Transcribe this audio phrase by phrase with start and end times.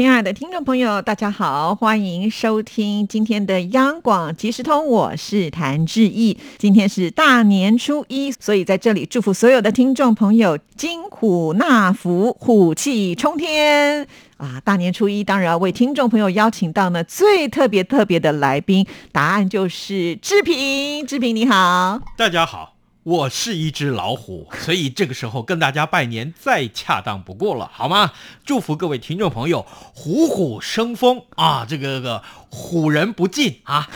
[0.00, 6.38] 亲爱的听众朋友，大家好，欢迎收听今天的央广即时通，我是谭志毅。
[6.56, 14.06] 今天是大年初一，所以在这里祝福所有的听众朋友金虎纳福，虎气冲天
[14.38, 14.58] 啊！
[14.64, 21.06] 大年初一，当然要为听众朋友邀请到呢最特别特别的来宾，答案就是志平。
[21.06, 22.79] 志平你好，大家好。
[23.02, 28.12] 我是一只老虎，所以这个时候跟大家拜年再恰当不过了，好吗？
[28.44, 29.64] 祝福各位听众朋友
[29.94, 31.64] 虎虎生风啊！
[31.66, 33.88] 这个个虎人不进啊，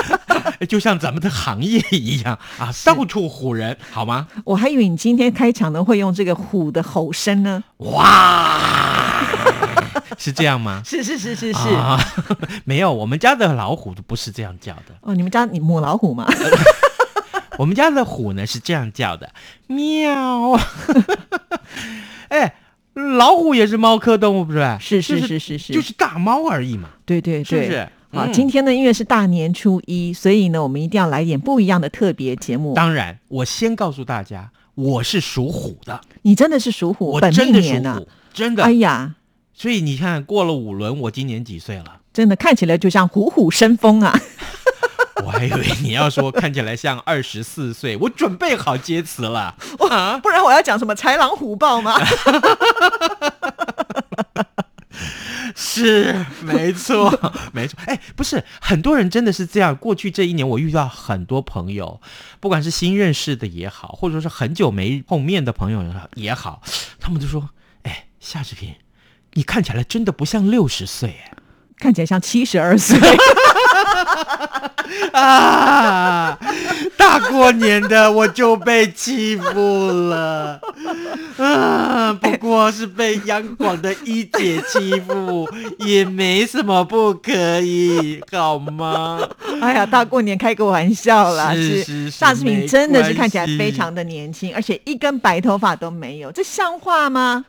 [0.66, 4.26] 就像咱们的行业一样啊，到处虎人，好吗？
[4.44, 7.62] 我还以为你今天开场呢会用这个虎的吼声呢。
[7.76, 8.58] 哇，
[10.16, 10.80] 是这样吗？
[10.86, 11.58] 是是是是是，
[12.64, 14.94] 没有，我们家的老虎都不是这样叫的。
[15.02, 16.26] 哦，你们家你母老虎吗？
[17.58, 19.30] 我们家的虎呢是这样叫的，
[19.66, 20.58] 喵。
[22.28, 22.54] 哎，
[22.94, 24.78] 老虎也是猫科动物，不是？
[24.80, 26.88] 是是是是是，就是大猫而已嘛。
[27.04, 27.88] 对对对，是不是？
[28.10, 32.74] 好，今天呢，因为是大年初一，所以呢，我们一定要来点不一样的特别节目。
[32.74, 36.00] 当然，我先告诉大家，我是属虎的。
[36.22, 37.10] 你真的是属虎？
[37.12, 38.62] 我真的属虎，真的。
[38.62, 39.16] 哎呀，
[39.52, 42.00] 所以你看，过了五轮，我今年几岁了？
[42.12, 44.18] 真的看起来就像虎虎生风啊。
[45.24, 50.18] 我还以为你要说看起来像二十四岁，我准备好接词了，哇！
[50.18, 51.98] 不然我要讲什么豺狼虎豹吗？
[55.54, 57.10] 是，没错，
[57.52, 57.76] 没错。
[57.86, 59.74] 哎，不是，很多人真的是这样。
[59.74, 62.00] 过去这一年，我遇到很多朋友，
[62.40, 66.62] 不管是新认识的也好，或者说是很久没碰面的朋友也好，
[67.00, 67.50] 他们都说
[67.82, 68.74] ：“哎，夏志平，
[69.32, 71.32] 你看起来真的不像六十岁，哎，
[71.78, 72.98] 看起来像七十二岁。”
[75.12, 76.38] 啊！
[76.96, 80.60] 大过年的我就被欺负了
[81.36, 82.12] 啊！
[82.12, 85.48] 不过是被央广的一姐欺负，
[85.78, 89.20] 也没什么不可以，好吗？
[89.60, 91.52] 哎呀，大过年开个玩笑啦！
[91.54, 97.44] 是是是，夏志平真的是看起来非常的年轻，而且一根白头发都没有，这像话吗？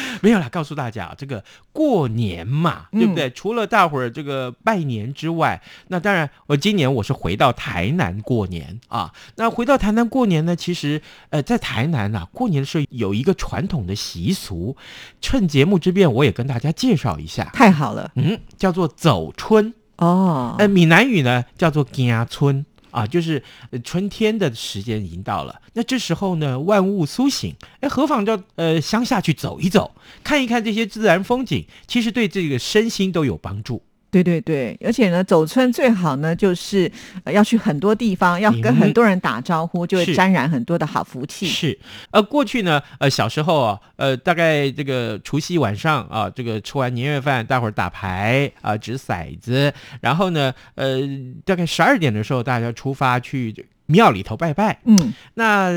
[0.22, 3.30] 没有啦，告诉大家啊这个过年嘛，对不对？
[3.30, 9.12] 除了大伙儿这个拜年之外，那当然，我今年我是回到台南过年啊。
[9.36, 11.00] 那回到台南过年呢，其实
[11.30, 14.76] 呃，在台南啊，过年的时候有一个传统的习俗，
[15.20, 17.50] 趁节目之便，我也跟大家介绍一下。
[17.52, 22.64] 太好了，嗯，叫做走春哦，呃，闽南语呢叫做家春。
[22.94, 23.42] 啊，就是
[23.82, 33.82] 春天的时间已经到了，那这时候呢，万物苏醒，哎，何妨到呃乡下去走一走，看一看这些自然风景，其实对这个身心都有帮助。
[34.14, 36.88] 对对对，而且呢，走村最好呢，就是
[37.24, 41.48] 要去很多地方，要跟很多人打招呼，就会沾染很多的好福气。
[41.48, 41.76] 是，
[42.12, 51.00] 呃，过去呢，呃，小时候啊，呃，大概这个除夕晚上啊，这个吃完年夜饭，大伙儿打牌啊，掷骰子，然后呢，呃，
[51.44, 54.78] 大概十二点的时候，大家出发去庙里头拜拜。
[54.84, 55.72] 嗯，那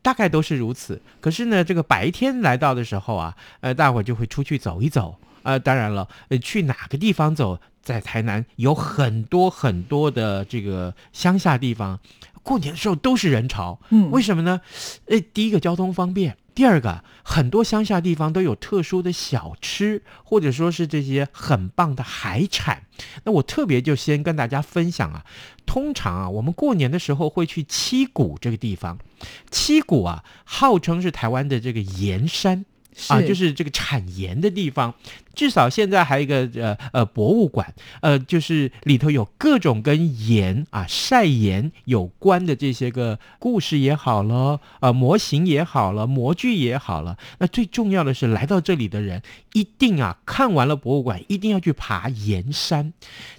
[0.00, 0.98] 大概都是如此。
[1.20, 5.14] 可是呢，这个白天来到的时候啊，呃，大伙儿就会出去走一走。
[5.42, 7.58] 啊，当然了，呃，去哪个地方走？
[7.82, 11.98] 在台南有很多很多的这个乡下地方，
[12.42, 13.80] 过年的时候都是人潮。
[13.90, 14.60] 嗯，为什么呢？
[15.06, 22.84] 呃，第一个交通方便，第二个很多乡下地方都有特殊的小吃，或者说是这些很棒的海产。
[23.24, 25.24] 那我特别就先跟大家分享啊，
[25.66, 28.98] 通常啊，我们过年的时候会去七股这个地方，
[29.50, 32.64] 七股啊，号称是台湾的这个盐山。
[33.08, 34.94] 啊，就是这个产盐的地方，
[35.34, 47.16] 至少现在还有一个呃呃博物馆，呃，就是里头有各种跟盐啊晒盐有关的这些个故事也好了，呃模型也好了，模具也好了。
[47.38, 49.22] 那最重要的是，来到这里的人
[49.52, 52.92] 一定啊看完了博物馆，一定要去爬盐山。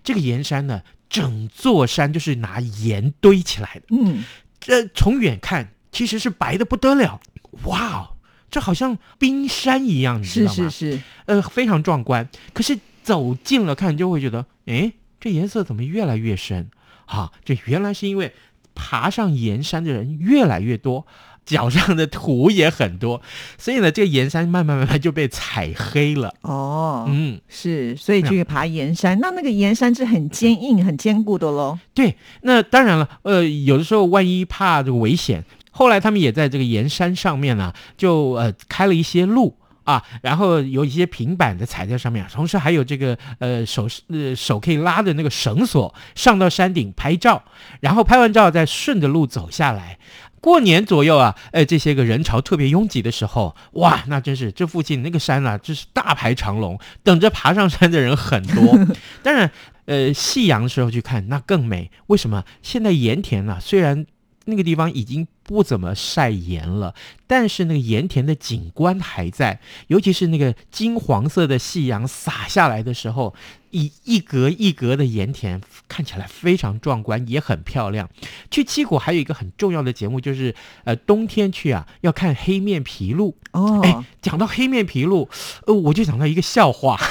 [0.04, 3.82] 这个盐山呢，整座山就是拿盐堆起来的。
[3.92, 4.24] 嗯，
[4.60, 7.22] 这从远看其实是白的不得了，
[7.66, 8.10] 哇！
[8.54, 10.56] 这好像冰山一样，你知道吗？
[10.56, 12.30] 是是是，呃，非常壮观。
[12.54, 16.70] 可是走近了看，就会觉得，哎，这颜色怎么越来越深？
[17.08, 18.32] 啊，这原来是因为
[18.76, 21.08] 爬上岩山的人越来越多，
[21.44, 23.24] 脚上的土也很多，
[23.58, 26.36] 所以呢，这个岩山慢慢慢慢就被踩黑了。
[26.42, 31.80] 哦，嗯，是，所以去爬岩山，那那个岩山是很坚硬、很坚固的喽。
[31.96, 35.44] 对，那当然了，呃，有的时候万一怕这个危险。
[35.74, 39.58] 后来他们也在这个盐山上面呢、就呃开了一些路。
[39.86, 47.44] 啊，然后有一些平板的踩在上面，同时还有这个呃手呃手可以拉的那个绳索，上到山顶拍照，
[47.82, 50.00] 然后拍完照再顺着路走下来。
[50.40, 58.80] 过年左右啊，呃，这些个人潮特别拥挤的时候，哇，那真是这附近那个山啊，真是大排长龙，等着爬上山的人很多。
[59.22, 59.52] 当然，
[59.84, 61.92] 呃，夕阳的时候去看那更美。
[62.08, 62.46] 为什么？
[62.62, 64.06] 现在盐田啊，虽然
[64.46, 66.94] 那个地方已经不怎么晒盐了，
[67.28, 73.34] 但是那个盐田的景观还在，尤其是那个金黄色的夕阳洒下来的时候，
[73.72, 78.10] 一一格一格的盐田看起来非常壮观，也很漂亮。
[78.50, 80.54] 去七股还有一个很重要的节目，就是
[80.84, 83.34] 呃冬天去啊要看黑面琵鹭。
[83.52, 85.28] 哦，哎，讲到黑面琵鹭，
[85.68, 86.98] 呃，我就想到一个笑话。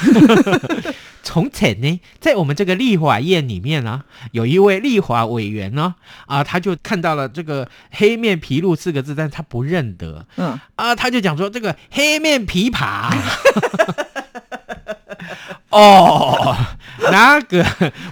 [1.22, 4.02] 从前呢，在我们这个立法院里面呢，
[4.32, 5.94] 有一位立法委员呢，
[6.26, 10.26] 啊，他就看到了这个“黑面琵鹭”四个字，但他不认得。
[10.36, 13.12] 嗯，啊，他就讲说这个“黑面琵琶”。
[15.70, 16.56] 哦，
[17.10, 17.64] 那个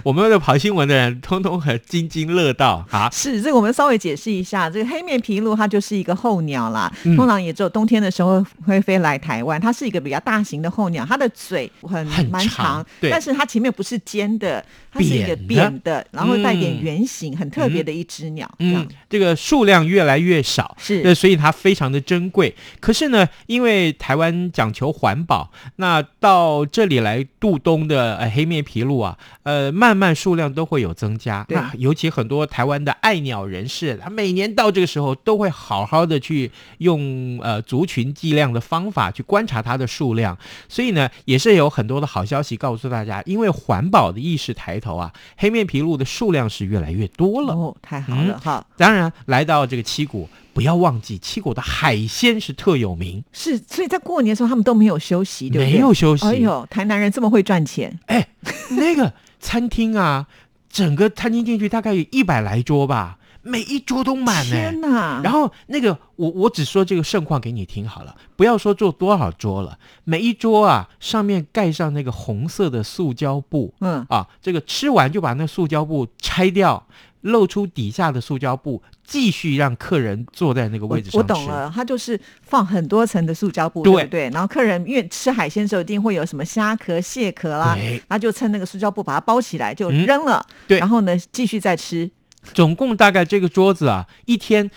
[0.03, 3.09] 我们的跑新闻的人，通通很津津乐道啊。
[3.11, 9.59] 是这个，我们稍微解释一下，这个黑面琵鹭它就是一个候鸟啦，嗯通常也只有冬天的时候会飞来台湾。
[9.59, 18.49] 它是一个比较大型的候鸟，它的嘴很很蛮长对但是它前面不是尖的，它是一个扁的，然后带点嗯圆形，很特别的一只鸟。
[18.59, 22.55] 嗯，这个数量越来越少，是那所以它非常的珍贵。
[22.79, 31.43] 可是呢，因为台湾讲求环保，那到这里来度冬的呃黑面琵鹭啊，呃，慢慢数量都会有增加。
[31.47, 40.37] 对那尤其很多台湾的爱鸟人士，他每年到这个时候都会好好的去用呃族群计量的方法去观察它的数量。
[40.67, 47.53] 所以呢，也是有很多的好消息告诉大家，因为环保的意识抬头啊，黑面琵鹭的数量是越来越多了。
[47.53, 48.65] 哦，太好嗯了哈。
[48.77, 55.73] 当然，来到这个七股，不要忘记七股的海鲜是特有名，是，所以在过年的时候他们都没有休息，对不对？
[55.73, 56.25] 没有休息。
[56.25, 58.27] 哎呦，台南人这么会赚钱，哎，
[58.71, 60.27] 那个餐厅啊，
[60.69, 65.21] 整个餐厅进去大概有一百来桌吧，每一桌都满呢、天哪！
[65.23, 76.85] 然后那个，我我只说这个盛况给你听好了，不要说做多少桌了，每一桌啊上面盖上那个红色的塑胶布嗯，啊，这个吃完就把那塑胶布拆掉，
[77.21, 81.17] 露出底下的塑胶布，继续让客人坐在那个位置上吃。
[81.17, 84.29] 我懂了，他就是放很多层的塑胶布，对对不对？
[84.29, 87.77] 然后客人因为吃海鲜的时候一定会有什么虾壳、蟹壳啦，
[88.09, 92.09] 他就趁那个塑胶布把它包起来就嗯扔了，对然后呢继续再吃。
[92.53, 94.71] 总共大概这个桌子啊，一天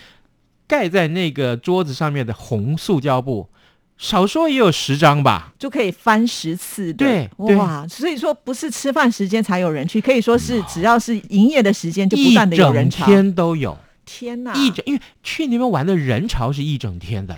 [0.67, 3.49] 盖在那个桌子上面的红塑胶布，
[3.97, 5.53] 少说也有十张吧。
[5.57, 7.87] 就可以翻十次，对对哇！
[7.87, 13.05] 所以说不是吃饭时间才有人去，可以说是只要是营业的时间就不断的有人潮。
[13.05, 14.53] 天都有，天哪！
[14.53, 17.37] 一整因为去那边玩的人潮是一整天的。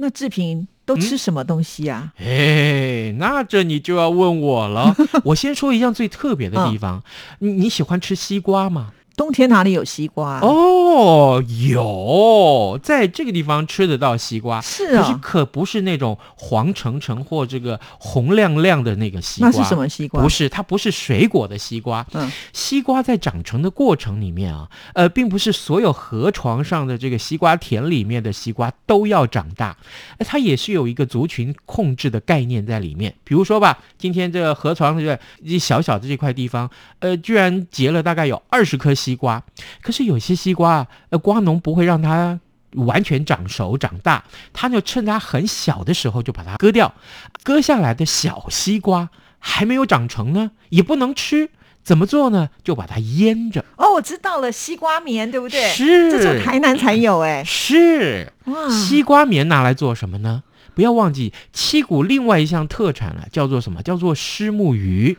[0.00, 2.12] 那志平都吃什么东西啊？
[2.18, 4.94] 哎，那这你就要问我了。
[5.24, 7.02] 我先说一样最特别的地方，
[7.40, 8.92] 你你喜欢吃西瓜吗？
[9.18, 10.40] 冬天哪里有西瓜、啊？
[10.42, 19.50] 哦，有，在这个地方吃得到西瓜，是可是啊，可不是那种黄澄澄或这个红亮亮的那个西瓜。
[19.50, 20.22] 那是什么西瓜？
[20.22, 22.06] 不是，它不是水果的西瓜。
[22.12, 29.76] 嗯，西瓜在长成的过程里面啊，呃，并不是所有河床上的这个西瓜田里面的西瓜都要长大，
[30.18, 33.12] 呃它也是有一个族群控制的概念在里面。
[33.24, 39.42] 比如说吧，今天这个河床这个一小小的这块地方，呃，居然结了大概有二十颗西瓜，
[39.82, 42.40] 可是有些西瓜啊，呃，瓜农不会让它。
[42.72, 44.22] 完全长熟长大，
[44.52, 46.94] 他就趁它很小的时候就把它割掉，
[47.42, 51.48] 割下来的小西瓜还没有长成呢，也不能吃，
[51.82, 52.50] 怎么做呢？
[52.62, 53.64] 就把它腌着。
[53.78, 55.66] 哦，我知道了，西瓜棉，对不对？
[55.70, 57.42] 是这种台南才有哎。
[57.42, 58.30] 是，
[58.70, 60.42] 西瓜棉拿来做什么呢？
[60.74, 63.82] 不要忘记七股另外一项特产了，叫做什么？
[63.82, 65.16] 叫做虱目鱼。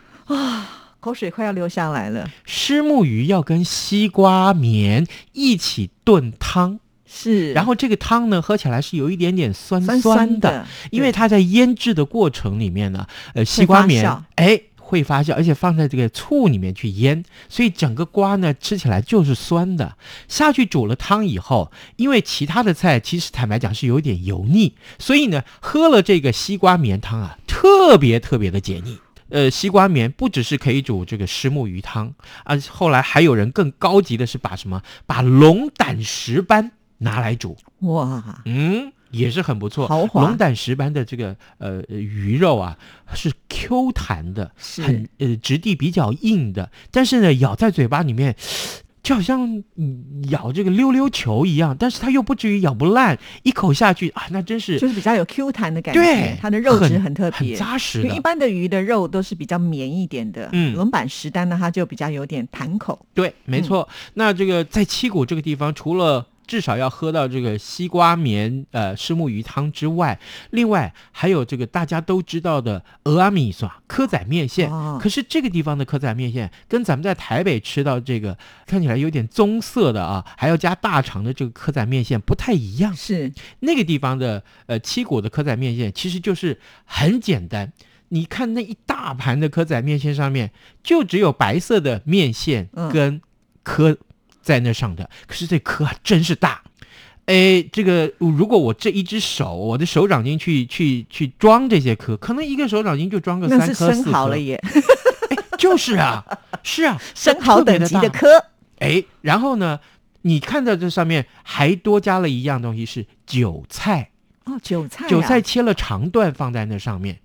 [0.99, 2.29] 口水快要流下来了。
[2.45, 19.95] 虱目鱼要跟西瓜棉一起炖汤，是，然后这个汤呢喝起来是有一点点酸酸酸的，因为它在腌制的过程里面呢，呃，西瓜棉发酵哎会发酵，而且放在这个醋里面去腌，所以整个瓜呢吃起来就是酸的。
[20.27, 28.97] 下去煮了汤以后，因为其他的菜其实坦白讲是有点油腻，所以呢喝了这个西瓜棉汤啊，特别特别的解腻。
[29.29, 39.87] 呃，西瓜棉不只是可以煮这个虱目鱼汤啊，后来还有人更高级的是把什么把龙胆石斑拿来煮，哇，嗯，也是很不错。
[39.87, 42.77] 豪华龙胆石斑的这个呃鱼肉啊，
[43.13, 48.35] 是 Q 弹的，是很呃质地比较硬的，但是呢，咬在嘴巴里面。
[49.09, 49.41] 就好像
[49.75, 58.19] 嗯咬这个溜溜球一样，但是它又不至于咬不烂，一口下去啊，那真是就是比较有 Q 弹的感觉，对它的肉质很很特别，很扎实的一。
[58.19, 63.03] 般的鱼的肉都是比较绵一点的，嗯轮板石丹呢，它就比较有点弹口。
[63.15, 63.89] 对，没错。
[64.13, 74.71] 那这个在七股这个地方，除了至少要喝到这个西瓜棉呃虱目鱼汤之外，另外还有这个大家都知道的俄阿米索蚵仔面线。
[74.71, 82.95] 哦可是这个地方的蚵仔面线跟咱们在台北吃到这个看起来有点棕色的啊，还要加大肠的这个蚵仔面线不太一样。
[82.95, 87.71] 是那个地方的呃七股的蚵仔面线其实就是很简单。
[88.09, 90.51] 你看那一大盘的蚵仔面线上面，
[90.81, 93.21] 就只有白色的面线嗯跟
[93.63, 93.95] 蚵
[94.49, 96.63] 在那上的，可是这壳啊真是大。
[97.27, 104.39] 哎，这个如果我这一只手，我的手掌心去去去装这些壳，可能一个手掌心就装个三颗四颗生蚝了。
[104.39, 104.59] 耶，
[105.55, 106.25] 就是啊，
[106.63, 108.27] 是啊， 生蚝等级的特别大科。
[108.79, 109.79] 哎，然后呢，
[110.23, 114.09] 你看到这上面还多加了一样东西，是韭菜。
[114.45, 117.19] 哦，韭菜、啊，韭菜切了长段放在那上面，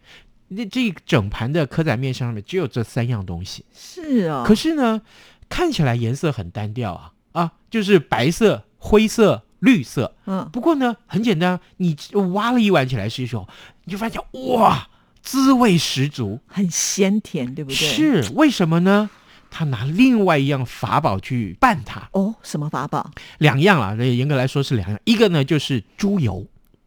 [0.48, 3.64] 那这一整盘的蚵仔面上面只有这三样东西。
[3.72, 5.00] 是哦，可是呢，
[5.48, 10.16] 看起来颜色很单调啊啊，就是白色、灰色、绿色。
[10.26, 11.96] 嗯，不过呢，很简单，你
[12.32, 13.46] 挖了一碗起来吃的时候，
[13.84, 14.20] 你就发现
[14.56, 14.88] 哇，
[15.22, 16.40] 滋味十足。
[16.46, 17.74] 很鲜甜，对不对？
[17.76, 19.10] 是为什么呢？
[19.50, 23.10] 他拿另外一样法宝去拌它，哦，什么法宝？
[23.38, 24.98] 两样啊，这严格来说是两样。
[25.04, 26.44] 一个呢就是猪油，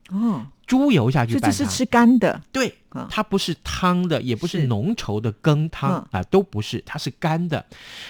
[0.09, 1.39] 哦，猪油下去。
[1.39, 2.39] 这是吃干的。
[2.51, 7.65] 对啊，它不是汤的，也不是是浓稠的羹汤啊嗯、都不是，它是干的。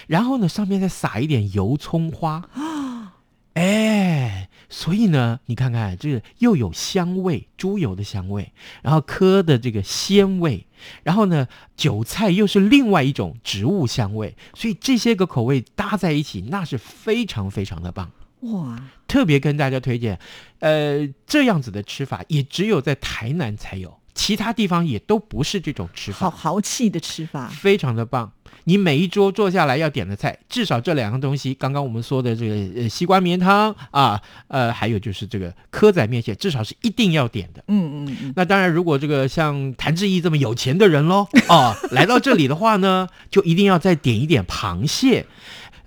[0.06, 3.14] 然后呢，上面再撒一点油葱花啊，
[3.54, 10.66] 哎，所以呢，你看看这个又有香味，猪油的香味，然后磕的这个鲜味，
[11.02, 11.46] 然后呢，
[11.76, 18.10] 韭菜又是另外一种植物香味，所以这些个口味搭在一起，那是非常非常的棒。
[18.40, 20.18] 哇，特别跟大家推荐，
[20.60, 27.48] 呃，这样子的吃法也只有在台南才有，其他地方也都不是这种吃法好，豪气的吃法。
[27.48, 28.32] 非常的棒。
[28.64, 37.64] 你每一桌坐下来要点的菜，至少这两样东西，刚刚我们说的这个呃西瓜棉汤啊，呃，还有就是这个蚵仔面线，至少是一定要点的。
[37.68, 45.24] 嗯嗯嗯，那当然，如果这个像谭志毅这么有钱的人喽，哦，来到这里的话呢，就一定要再点一点螃蟹，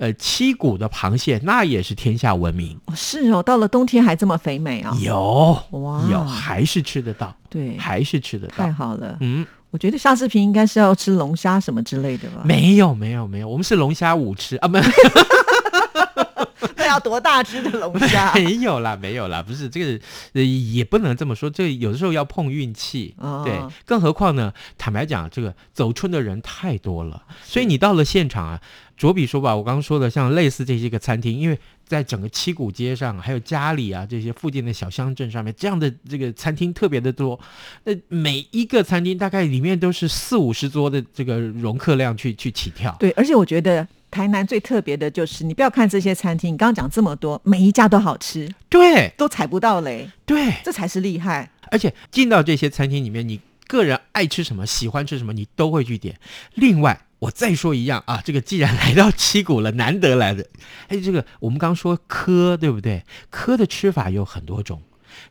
[0.01, 2.75] 呃，七股的螃蟹那也是天下闻名。
[2.87, 8.73] 哦是哦，到了冬天还这么肥美啊、有哇有，还是吃得到，对，还是吃得到太到。
[8.73, 9.15] 好了。
[9.19, 12.41] 嗯，我觉得夏志平应该是要吃龙虾什么之类的吧？
[12.43, 14.79] 没有没有没有，我们是龙虾五吃啊，不
[16.75, 18.33] 那要多大只的龙虾？
[18.33, 20.03] 没有啦，没有啦，不是这个，
[20.33, 23.55] 呃，也不能这么说，这个有的时候要碰运气，哦对，
[23.85, 28.61] 更何况呢，坦白讲，这个走春的人太多了，所以你到了现场啊，
[29.01, 37.39] 着比说吧，我刚刚说的像类似这些个餐厅，因为在整个七股街上，还有家里啊这些附近的小乡镇上面，这样的这个餐厅特别的多，
[37.85, 49.11] 那每一个餐厅大概里面都是四五十桌的这个容客量去去起跳，对，而且我觉得台南最特别的就是，你不要看这些餐厅，你刚刚讲这么多，每一家都好吃，对。
[49.17, 51.49] 都踩不到雷，对，这才是厉害。
[51.71, 56.19] 而且进到这些餐厅里面，你个人爱吃什么、喜欢吃什么，你都会去点。
[56.55, 60.47] 另外，我再说一样啊，这个既然来到七股了，难得来的，
[60.89, 63.05] 哎，这个我们刚说蚵，对不对？
[63.31, 64.81] 蚵的吃法有很多种。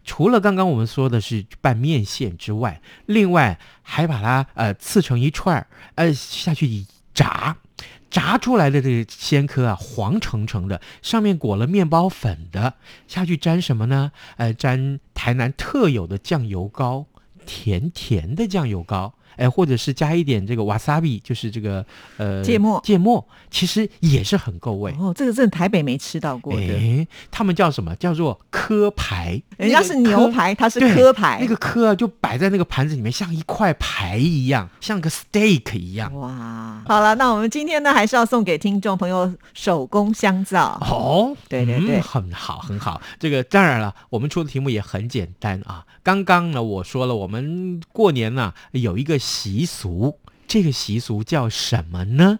[0.04, 5.66] 除了刚刚我们说的是拌面线之外，另外还把它呃刺成一串儿，
[5.96, 7.56] 呃下去炸，
[8.08, 12.74] 炸出来的这个鲜蚵啊，黄澄澄的，上面裹了面包粉的，
[13.08, 14.12] 下去沾什么呢？
[14.36, 17.06] 呃，沾台南特有的酱油膏，
[17.44, 19.14] 甜甜的酱油膏。
[19.36, 21.84] 哎，或者是加一点这个 wasabi，就是这个
[22.16, 24.94] 呃芥末芥末其实也是很够味。
[24.98, 27.94] 哦，这个真的台北没吃到过的，哎，他们叫什么？
[27.96, 29.42] 叫做蚵排。
[29.60, 31.38] 人家是牛排，它是对蚵排。
[31.40, 36.12] 那个蚵啊，就摆在那个盘子里面，像一块排一样，像个 steak 一样。
[36.14, 40.78] 哇，好了，那我们今天呢，还是要送给听众朋友手工香皂。
[40.80, 43.00] 哦，对对对嗯很好，很好。
[43.18, 45.84] 这个当然了，我们出的题目也很简单啊。
[46.02, 52.38] 刚刚呢，我说了，我们过年呢、有一个习俗，这个习俗叫什么呢？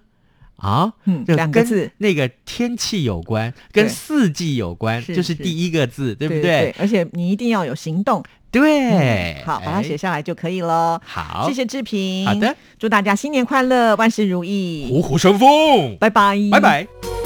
[0.61, 6.75] 啊，嗯两个字那个天气有关，跟四季有关，就是第一个字，对不对对？
[6.79, 8.23] 而且你一定要有行动。
[8.53, 11.01] 对，好，把它哎写下来就可以了。
[11.05, 12.27] 好，谢谢志平。
[12.27, 14.89] 好的，祝大家新年快乐，万事如意。
[14.91, 17.20] 虎虎生风，拜拜，拜拜。